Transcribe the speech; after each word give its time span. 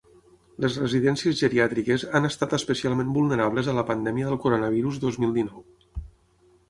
Les 0.63 0.75
residències 0.83 1.35
geriàtriques 1.41 2.05
han 2.19 2.25
estat 2.31 2.57
especialment 2.59 3.13
vulnerables 3.21 3.69
a 3.69 3.77
la 3.81 3.87
pandèmia 3.93 4.31
del 4.33 4.41
coronavirus 4.47 4.99
dos 5.05 5.21
mil 5.25 5.37
dinou. 5.41 5.63